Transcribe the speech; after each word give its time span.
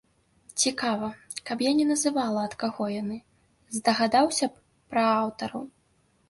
Цікава, 0.61 1.09
каб 1.49 1.57
я 1.65 1.73
не 1.79 1.85
называла, 1.89 2.39
ад 2.49 2.53
каго 2.63 2.83
яны, 3.01 3.17
здагадаўся 3.77 4.45
б 4.55 4.59
пра 4.89 5.05
аўтараў? 5.21 5.63